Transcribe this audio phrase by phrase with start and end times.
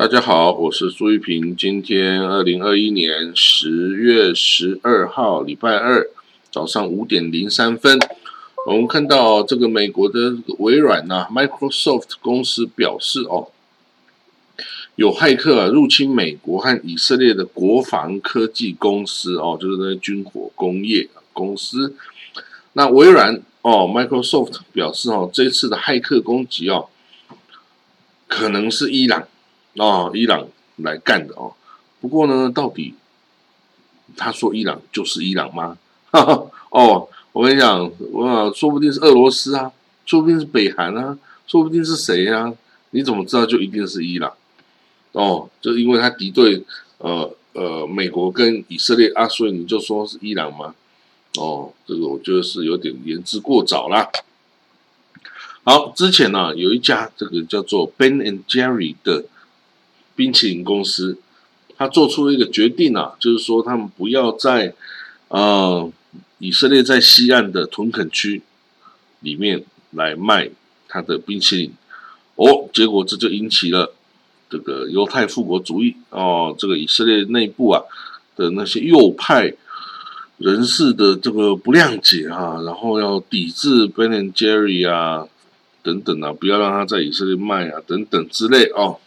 [0.00, 1.54] 大家好，我是朱玉平。
[1.54, 6.08] 今天二零二一年十月十二号，礼拜二
[6.50, 7.98] 早上五点零三分，
[8.66, 13.48] 我们看到这个美国的微软呐，Microsoft 公司表示哦，
[14.94, 21.94] 有骇客入侵美国和以色列的国防科技公司哦，就是那军火工业公司。
[22.72, 26.88] 那微软哦，Microsoft 表示哦，这次的骇客攻击哦，
[28.26, 29.28] 可能是伊朗。
[29.74, 31.52] 哦，伊朗来干的哦。
[32.00, 32.94] 不过呢，到底
[34.16, 35.76] 他说伊朗就是伊朗吗？
[36.10, 39.70] 哈 哈哦，我跟你讲，我说不定是俄罗斯啊，
[40.06, 42.52] 说不定是北韩啊，说不定是谁啊？
[42.90, 44.32] 你怎么知道就一定是伊朗？
[45.12, 46.64] 哦，就因为他敌对
[46.98, 50.74] 呃呃美国跟以色列啊，所以你就说是伊朗吗？
[51.36, 54.10] 哦，这个我觉得是有点言之过早啦。
[55.62, 59.26] 好，之前呢有一家这个叫做 Ben and Jerry 的。
[60.20, 61.16] 冰淇淋公司，
[61.78, 64.74] 他做出了一个决定啊，就是说他们不要在
[65.28, 65.90] 呃
[66.40, 68.42] 以色列在西岸的屯垦区
[69.20, 70.50] 里面来卖
[70.86, 71.72] 他的冰淇淋
[72.34, 73.94] 哦，结果这就引起了
[74.50, 77.82] 这个犹太复国主义哦，这个以色列内部啊
[78.36, 79.54] 的那些右派
[80.36, 85.26] 人士的这个不谅解啊，然后要抵制 Ben and Jerry 啊
[85.82, 89.00] 等等啊，不要让他在以色列卖啊等等之类哦。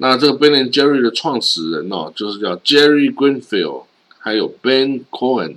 [0.00, 3.82] 那这个 Ben and Jerry 的创始人哦，就是叫 Jerry Greenfield，
[4.20, 5.56] 还有 Ben Cohen，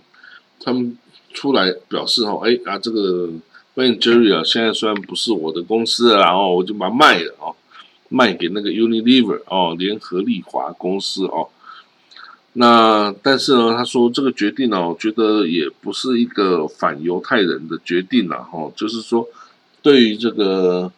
[0.60, 0.98] 他们
[1.32, 3.30] 出来表示哦，哎啊，这个
[3.76, 7.56] Ben and Jerry 啊，现在虽然不是我的公司了，然后我就把它卖了哦，
[8.10, 11.48] 卖给那个 Unilever 哦，联合利华公司哦。
[12.54, 19.28] 那但是呢，他说这个决定呢，我觉得也不是一个反犹太人的决定了哈，就是说
[19.84, 20.92] 对于这个。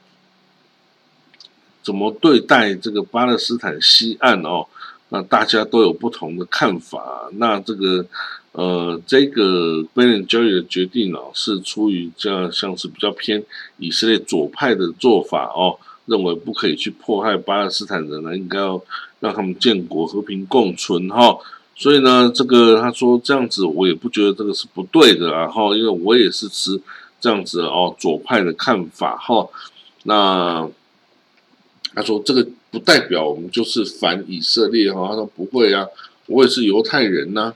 [1.83, 4.66] 怎么对待这个巴勒斯坦西岸哦？
[5.09, 7.29] 那大家都有不同的看法。
[7.33, 8.03] 那这个
[8.53, 13.44] 呃，这个 Ben Jerry 的决定哦，是出于这样像是比较偏
[13.77, 15.77] 以色列左派的做法哦，
[16.07, 18.81] 认为不可以去迫害巴勒斯坦人呢，应该要
[19.19, 21.38] 让他们建国和平共存哈。
[21.75, 26.81] 所以呢，这个他说这样子，我也不觉得这个是不对的啊哈，因为我也是持
[27.19, 29.47] 这样子哦左派的看法哈。
[30.05, 30.67] 那。
[31.96, 35.88] 他说：“这个不代表我们就是反以色列哈。”他说：“不会啊，
[36.26, 37.54] 我也是犹太人呐。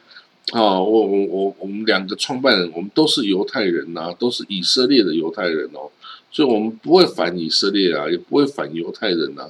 [0.52, 5.90] 啊，我我我我们两个创办人，我们都是犹太人呐，都是以色列的犹太人哦。
[6.32, 9.50] 所以，我们不会反以色列啊，也不会反犹太人呐。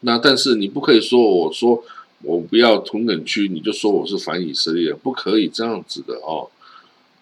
[0.00, 1.82] 那但是你不可以说我说
[2.22, 6.48] 我不要同等区，你就说我是反以色列，不可以这样子的哦。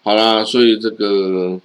[0.03, 1.59] 好啦，所以这个。”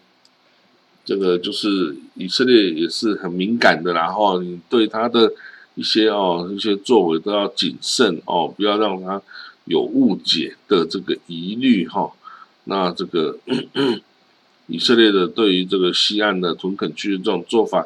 [1.11, 5.33] 这个就是以色列也是很敏感的，然后你对他的
[5.75, 9.21] 一些哦一些作为都要谨慎哦，不要让他
[9.65, 12.13] 有误解的这个疑虑哈。
[12.63, 13.37] 那这个
[14.71, 17.85] 以色列的对于这个西岸的屯垦区的这种做法，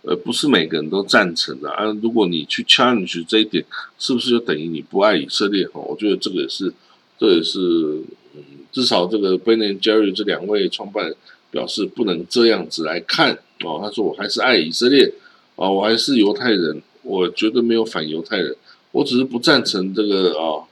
[0.00, 1.84] 呃，不是每个人都赞成的啊。
[2.02, 3.62] 如果你去 challenge 这一点，
[3.98, 5.78] 是不是就等于你不爱以色列哈？
[5.78, 6.72] 我觉得这个也是，
[7.18, 8.02] 这也是
[8.34, 11.14] 嗯，至少这个 Ben and Jerry 这两位创办。
[11.52, 15.12] 表示不能这样子来看哦，他说我还是爱以色列
[15.54, 18.56] 啊，我还是犹太人，我绝对没有反犹太人，
[18.90, 20.64] 我只是不赞成这个啊，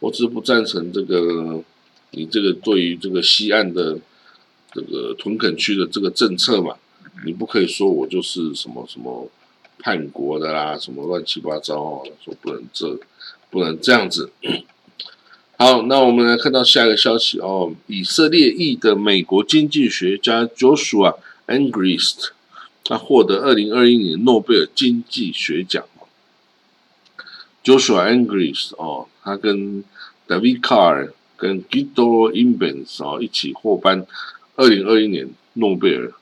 [0.00, 1.62] 我只是不赞成这个
[2.10, 3.96] 你这个对于这个西岸的
[4.72, 6.74] 这个屯垦区的这个政策嘛，
[7.24, 9.30] 你不可以说我就是什么什么
[9.78, 12.98] 叛国的啦，什么乱七八糟哦，说不能这
[13.50, 14.30] 不能这样子。
[15.64, 17.74] 好，那我们来看到下一个消息哦。
[17.86, 21.16] 以色列裔的美国经济学家 Joshua
[21.46, 22.32] Angrist，
[22.84, 25.82] 他获得二零二一年诺贝尔经济学奖。
[27.64, 29.82] Joshua Angrist 哦，他跟
[30.28, 34.06] David Carr 跟 Guido Imbens 哦一起获颁
[34.56, 36.12] 二零二一年诺贝尔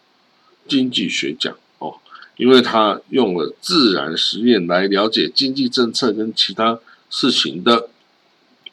[0.68, 1.96] 经济学奖哦，
[2.36, 6.78] 因为他用了自然实验来了解经济政策跟其他
[7.10, 7.88] 事情的。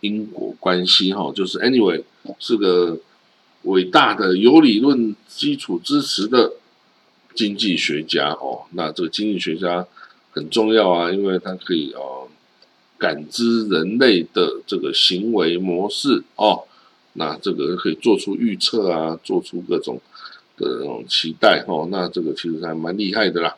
[0.01, 2.01] 因果关系哈，就是 anyway
[2.39, 2.97] 是个
[3.63, 6.53] 伟大的有理论基础支持的
[7.35, 8.63] 经济学家哦。
[8.71, 9.85] 那这个经济学家
[10.31, 12.29] 很重要啊，因为他可以哦
[12.97, 16.63] 感知人类的这个行为模式哦。
[17.13, 19.99] 那这个可以做出预测啊，做出各种
[20.55, 21.89] 的那种期待哦。
[21.91, 23.57] 那这个其实还蛮厉害的啦。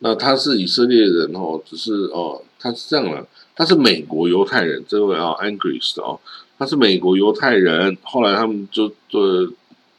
[0.00, 3.26] 那他是以色列人哦，只是哦，他是这样的。
[3.54, 6.18] 他是美国犹太人，这位啊 a n g r i s 哦，
[6.58, 7.96] 他是美国犹太人。
[8.02, 9.22] 后来他们就做，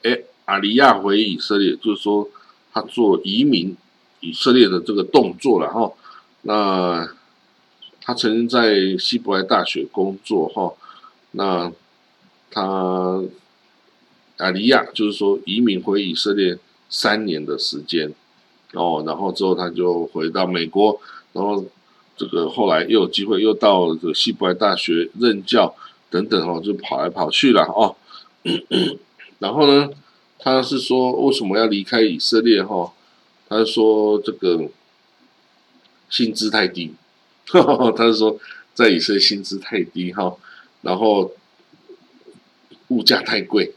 [0.02, 2.28] 哎，阿里亚回以色列，就是说
[2.74, 3.76] 他做移民
[4.22, 5.92] 以色列的这个动作了哈。
[6.42, 7.08] 那
[8.02, 10.74] 他曾经在希伯来大学工作哈，
[11.32, 11.72] 那
[12.50, 13.24] 他
[14.38, 16.58] 阿里亚就是说移民回以色列
[16.90, 18.14] 三年的时间
[18.74, 21.00] 哦，然后之后他就回到美国，
[21.32, 21.64] 然后
[22.16, 25.76] 这个后来又有机会又到这个西伯来大学任教
[26.10, 27.96] 等等哦，就跑来跑去了哦。
[29.40, 29.90] 然后呢，
[30.40, 32.94] 他是说为什么要离开以色列哈？
[33.50, 34.70] 他说这个
[36.10, 36.94] 薪资太低，
[37.96, 38.38] 他说
[38.74, 40.36] 在以色列薪资太低哈，
[40.82, 41.32] 然后
[42.88, 43.74] 物价太贵，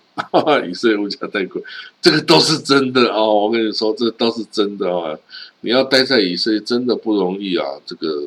[0.69, 1.63] 以色列物价太贵，
[2.01, 3.43] 这个都是真的哦。
[3.43, 5.19] 我跟你说，这都是真的啊。
[5.61, 8.23] 你要待在以色列真的不容易啊，这个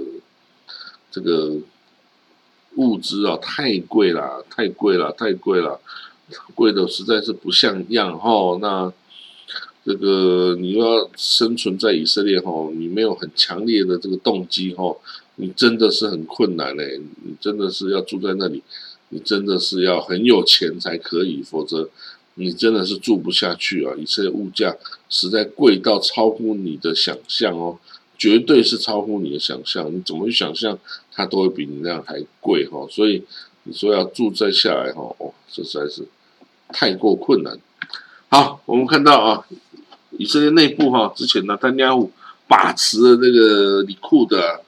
[1.12, 1.54] 这个
[2.76, 5.80] 物资啊太贵了，太贵了，太贵了。
[6.54, 8.94] 贵的实在是不像样哈，那
[9.84, 14.96] 这个你要生存在以色列哈，你没有很强烈的这个动机哈，
[15.38, 18.62] 你真的是很困难嘞，你真的是要住在那里，
[19.10, 21.90] 你真的是要很有钱才可以，否则
[22.36, 23.94] 你真的是住不下去啊！
[23.98, 24.76] 以色列物价
[25.10, 27.78] 实在贵到超乎你的想象哦，
[28.18, 30.78] 绝对是超乎你的想象，你怎么去想象
[31.12, 33.24] 它都会比你那样还贵哈，所以
[33.64, 36.08] 你说要住在下来哈，哦，这实在是。
[36.72, 37.58] 太过困难。
[38.28, 39.44] 好，我们看到啊，
[40.20, 41.92] 以色列内部哈，之前呢，丹尼尔
[42.48, 44.62] 把持了那个里库的，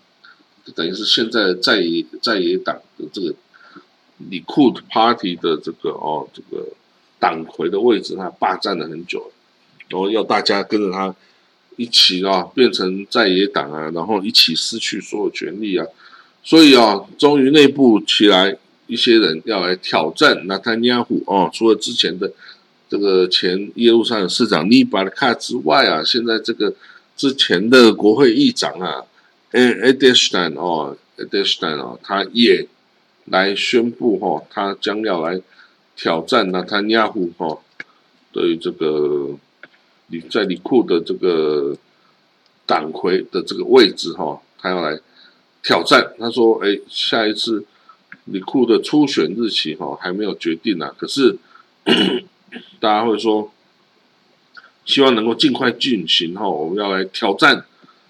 [0.74, 1.80] 等于是现在在
[2.20, 3.36] 在野党的这个
[4.30, 6.68] 里库的 Party 的这个哦，这个
[7.20, 9.32] 党魁的位置，他霸占了很久，
[9.90, 11.16] 然后要大家跟着他
[11.78, 15.86] 一起啊，变成在野党啊，然后一起失去所有权利啊，
[16.44, 18.58] 所以啊，终于内部起来。
[18.88, 22.30] 一些人要来挑战纳坦尼亚胡哦，除了之前的
[22.90, 26.74] 这个前耶路撒冷市长尼巴卡之外啊，现在这个
[27.16, 29.02] 之前的国会议长啊，
[29.52, 32.68] 埃埃德斯坦哦，埃德斯坦哦，他也
[33.26, 35.42] 来宣布哈，他将要来
[35.96, 37.60] 挑战纳坦尼亚胡哈，
[38.32, 39.38] 对这个
[40.08, 41.78] 你在里库的这个
[42.66, 45.00] 党魁的这个位置哈，他要来
[45.64, 46.14] 挑战。
[46.20, 47.66] 他说：“哎，下一次。”
[48.26, 51.36] 李库的初选日期哈还没有决定呢，可是
[52.80, 53.52] 大家会说，
[54.86, 57.66] 希望能够尽快进行哈，我们要来挑战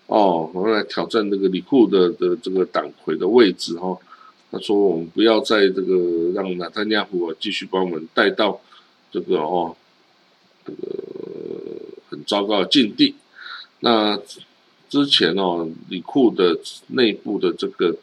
[0.08, 3.98] 哦，我们来挑战这个李库的的这个党魁的位置哈。
[4.52, 8.60] 他说我们不要在这个让纳坦亚胡啊继续把我们带到
[9.12, 9.76] 这个哦
[10.66, 10.80] 这个
[12.10, 13.16] 很糟糕的境地。
[13.80, 14.20] 那
[14.90, 17.96] 之前哦李库的内部的这个。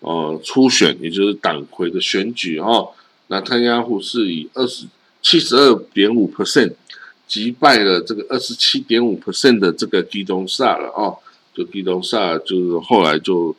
[0.00, 2.92] 呃，初选也就是党魁的选举哦，
[3.28, 4.86] 那特亚胡是以二十
[5.22, 6.74] 七十二点五 percent
[7.26, 11.16] 击败了这个二十七点五 percent 的这个基东萨了哦，
[11.54, 13.56] 就基东萨就是后来就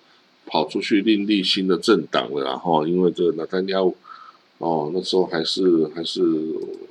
[0.47, 3.95] 跑出去另立新的政党了，然后因为这个纳丹亚胡
[4.57, 6.21] 哦那时候还是还是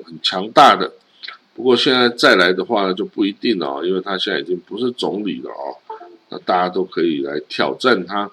[0.05, 0.93] 很强大的，
[1.55, 5.75] 不过现在再来的话呢就不一定了，因为他现在已经不是总理了哦，
[6.29, 8.31] 那大家都可以来挑战他。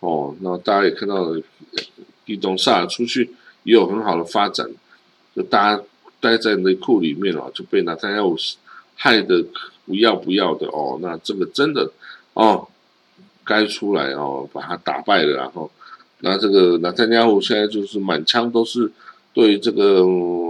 [0.00, 1.42] 哦，那大家也看到了，
[2.26, 3.30] 地中萨出去
[3.64, 4.68] 也有很好的发展，
[5.34, 5.82] 就大家
[6.20, 8.30] 待在内库里面哦，就被拿他要
[8.94, 9.42] 害的
[9.86, 11.90] 不要不要的哦，那这个真的
[12.34, 12.68] 哦，
[13.46, 15.70] 该出来哦，把他打败了，然后
[16.20, 18.92] 那这个拿特加胡现在就是满腔都是
[19.32, 20.04] 对这个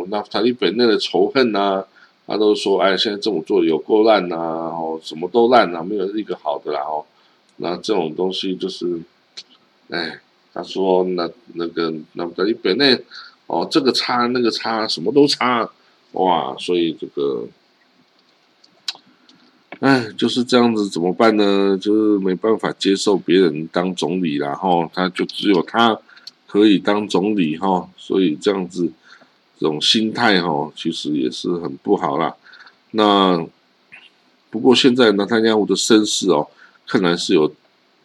[0.09, 1.85] 那塔利本内的仇恨呐，
[2.27, 7.05] 他都说哎，现在政府做有够烂呐，哦，什么都烂呐，没有一个好的啦哦，
[7.59, 9.01] 那这种东西就是。
[9.89, 10.19] 哎，
[10.53, 13.01] 他说那那个那在本内
[13.47, 15.71] 哦，这个差那个差，什么都差，
[16.11, 16.57] 哇！
[16.59, 17.45] 所以这个，
[19.81, 21.79] 哎，就是这样子，怎么办呢？
[21.81, 25.99] 就是没办法接受别人当总理，然后他就只有他
[26.47, 28.91] 可以当总理哈，所以这样子
[29.59, 32.35] 这种心态哈，其实也是很不好啦。
[32.93, 33.47] 那
[34.51, 36.49] 不过现在呢，他家我的身世哦，
[36.87, 37.53] 看来是有。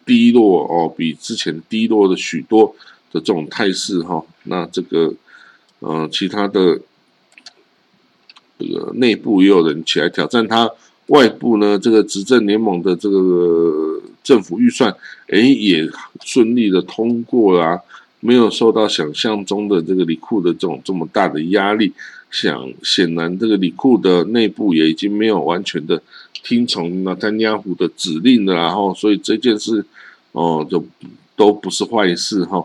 [0.04, 2.74] 低落哦，比之前低落的许多
[3.12, 4.20] 的这种态势哈。
[4.42, 5.14] 那这个，
[5.78, 6.80] 呃，其他的
[8.58, 10.68] 这个内部也有人起来挑战他，
[11.12, 14.90] 外部呢，这个执政联盟的这个政府预算，
[15.28, 15.86] 哎，也
[16.24, 17.78] 顺利的通过啦，
[18.20, 21.92] 没有受到想象中的这个里库的这种这么大的压力。
[22.30, 26.02] 想显然，这个里库的内部也已经没有完全的。
[26.42, 29.84] 听从纳坦亚胡的指令的，然后所以这件事
[30.32, 30.82] 哦，就
[31.36, 32.64] 都不是坏事哈。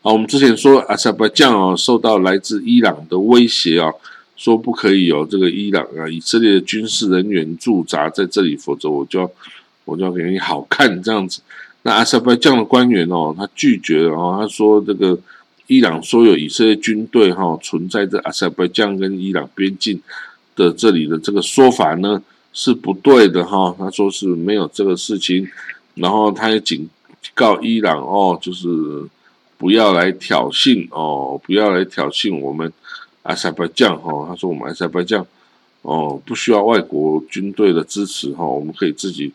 [0.00, 3.92] 好，我们之前说阿塞拜疆哦，受到来自伊朗的威胁啊，
[4.40, 9.30] 说不可以有这个伊朗啊以色列的军事人员驻扎在这里，否则我就要
[9.84, 11.42] 我就要给你好看这样子。
[11.82, 15.18] 那阿塞拜疆的官员哦，他拒绝了哦，他说这个
[15.66, 20.00] 伊朗说有以色列军队哈存在在阿塞拜疆跟伊朗边境
[20.56, 22.22] 的这里的这个说法呢
[22.54, 25.46] 是不对的哈，他说是没有这个事情，
[25.96, 26.88] 然后他也警
[27.34, 28.66] 告伊朗哦，就是
[29.58, 32.72] 不要来挑衅哦，不要来挑衅我们
[33.30, 35.24] 阿塞拜疆哈，他说我们阿塞拜疆
[35.82, 39.32] 哦不需要外国军队的支持哈，我们可以自己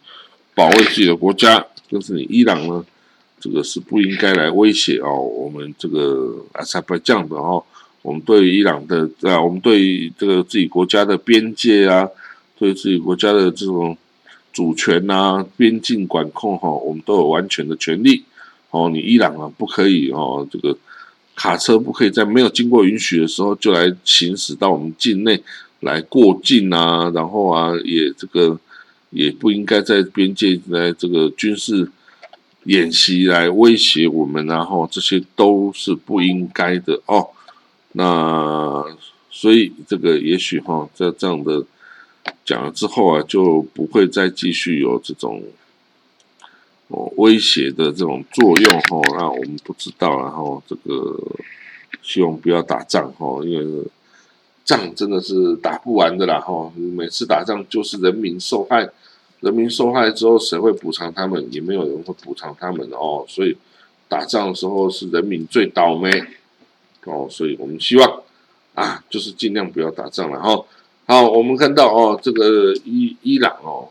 [0.53, 1.65] 保卫自己的国家。
[1.87, 2.83] 就是你伊朗呢，
[3.39, 7.63] 这个是不应该来威胁哦，我们这个阿塞拜疆的哦，
[8.01, 12.09] 我们对伊朗的啊，我们对这个自己国家的边界啊，
[12.59, 13.97] 对自己国家的这种
[14.51, 18.25] 主权呐、边境管控哈，我们都有完全的权利
[18.71, 18.89] 哦。
[18.89, 20.77] 你伊朗啊，不可以哦，这个
[21.35, 25.43] 卡车不可以在没有经过允许的时候就来行驶到我们境内
[25.81, 28.59] 来过境啊，然后啊，也这个。
[29.11, 31.89] 也不应该在边界来这个军事
[32.65, 37.29] 演习来威胁我们，然后这些都是不应该的哦。
[37.93, 38.83] 那
[39.31, 41.63] 所以这个也许哈，在这样的
[42.43, 45.41] 讲了之后啊，就不会再继续有这种
[46.89, 49.01] 哦威胁的这种作用哈。
[49.17, 51.17] 那我们不知道，然后这个
[52.01, 53.83] 希望不要打仗哈，因为
[54.63, 56.71] 仗真的是打不完的啦哈。
[56.75, 58.89] 每次打仗就是人民受害。
[59.41, 61.45] 人民受害之后，谁会补偿他们？
[61.51, 63.23] 也没有人会补偿他们哦。
[63.27, 63.55] 所以
[64.07, 66.09] 打仗的时候是人民最倒霉
[67.03, 67.27] 哦。
[67.29, 68.21] 所以我们希望
[68.73, 70.65] 啊，就是尽量不要打仗了哈。
[71.05, 73.87] 好，我们看到哦，这个伊伊朗哦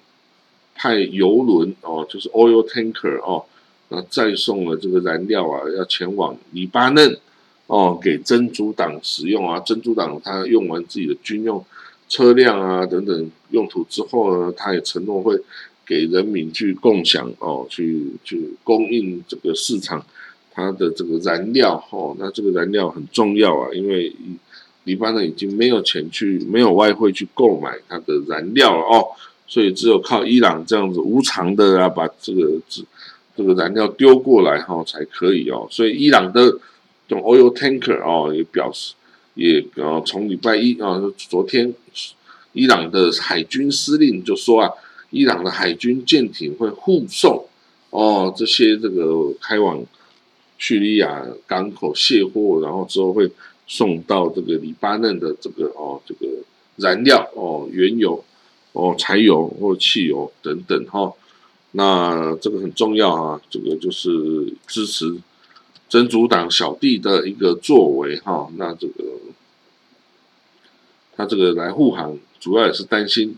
[0.75, 3.45] 派油轮哦，就是 oil tanker 哦，
[3.89, 7.19] 那再送了这个燃料啊，要前往黎巴嫩
[7.67, 9.61] 哦，给真主党使用啊。
[9.61, 11.65] 真主党他用完自己的军用。
[12.07, 15.41] 车辆啊等等用途之后呢，他也承诺会
[15.87, 20.05] 给人民去共享哦，去去供应这个市场
[20.53, 22.15] 它的这个燃料哦。
[22.19, 24.15] 那这个燃料很重要啊，因为
[24.85, 29.09] 黎巴嫩已经没有钱去，没有外汇去购买它的燃料了哦，
[29.47, 32.83] 所以只有靠伊朗这样子无偿的啊，把这个这
[33.37, 35.67] 这个燃料丢过来哈才可以哦。
[35.71, 36.51] 所以伊朗的
[37.09, 38.95] 这种 oil tanker 哦也表示。
[39.37, 41.75] 也呃，从礼拜一啊，昨天，
[42.53, 44.71] 伊朗的海军司令就说啊，
[45.11, 47.45] 伊朗的海军舰艇会护送
[47.91, 49.85] 哦这些这个开往
[50.57, 53.29] 叙利亚港口卸货，然后之后会
[53.67, 56.29] 送到这个黎巴嫩的这个哦这个
[56.77, 58.25] 燃料哦原油
[58.75, 61.13] 哦柴油或汽油等等哈，
[61.73, 65.17] 那这个很重要啊，这个就是支持。
[65.87, 69.05] 真主党小弟的一个作为哈，那这个
[71.15, 73.37] 他这个来护航，主要也是担心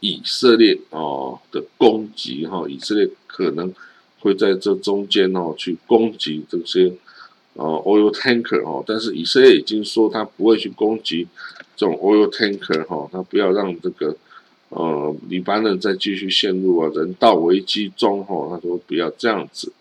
[0.00, 3.74] 以色列哦的攻击哈，以色列可能
[4.20, 6.90] 会在这中间哦去攻击这些
[7.54, 11.26] 哦 oil tanker 哦，但是以色列已经说他不会去攻击
[11.76, 14.16] 这种 oil tanker 哈，他不要让这个
[14.70, 19.72] 呃黎巴嫩再继续陷入啊人道危机中哈，他说不要这样子。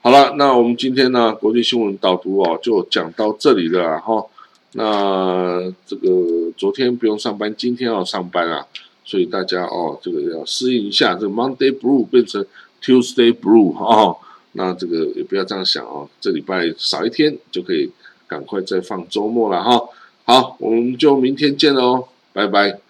[0.00, 4.26] 好了，那我们今天呢，国际新闻导读哦，就讲到这里了哈。
[4.72, 8.66] 那这个昨天不用上班，今天要上班啊，
[9.04, 12.44] 所以大家哦，这个要适应一下，这个 Monday Blue 变成
[12.82, 14.16] Tuesday Blue 哈。
[14.52, 17.90] 那这个也不要这样想哦，这礼拜少一天就可以
[18.26, 19.80] 赶快再放周末了哈。
[20.24, 22.80] 好，我们就明天见喽，拜拜。